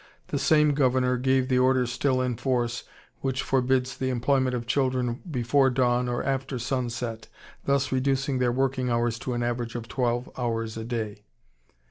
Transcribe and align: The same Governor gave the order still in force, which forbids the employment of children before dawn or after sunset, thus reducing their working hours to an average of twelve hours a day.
The 0.29 0.39
same 0.39 0.73
Governor 0.73 1.15
gave 1.17 1.47
the 1.47 1.59
order 1.59 1.85
still 1.85 2.23
in 2.23 2.35
force, 2.35 2.85
which 3.19 3.43
forbids 3.43 3.95
the 3.95 4.09
employment 4.09 4.55
of 4.55 4.65
children 4.65 5.21
before 5.29 5.69
dawn 5.69 6.09
or 6.09 6.23
after 6.23 6.57
sunset, 6.57 7.27
thus 7.65 7.91
reducing 7.91 8.39
their 8.39 8.51
working 8.51 8.89
hours 8.89 9.19
to 9.19 9.35
an 9.35 9.43
average 9.43 9.75
of 9.75 9.87
twelve 9.87 10.27
hours 10.35 10.75
a 10.75 10.83
day. 10.83 11.21